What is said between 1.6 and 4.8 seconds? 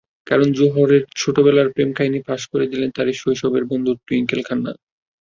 প্রেমকাহিনি ফাঁস করে দিলেন তাঁরই শৈশবের বন্ধু টুইঙ্কেল খান্না।